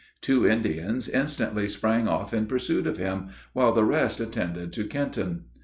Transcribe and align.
Two 0.19 0.47
Indians 0.47 1.07
instantly 1.07 1.67
sprang 1.67 2.07
off 2.07 2.33
in 2.33 2.47
pursuit 2.47 2.87
of 2.87 2.97
him, 2.97 3.27
while 3.53 3.71
the 3.71 3.83
rest 3.85 4.19
attended 4.19 4.73
to 4.73 4.85
Kenton. 4.87 5.43